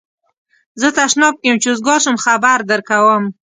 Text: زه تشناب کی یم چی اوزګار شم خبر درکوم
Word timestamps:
زه 0.81 0.87
تشناب 0.97 1.33
کی 1.41 1.47
یم 1.49 1.57
چی 1.61 1.67
اوزګار 1.69 1.99
شم 2.03 2.17
خبر 2.25 2.59
درکوم 2.69 3.23